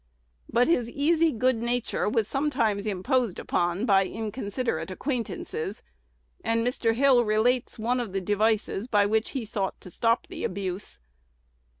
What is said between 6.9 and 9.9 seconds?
Hill relates one of the devices by which he sought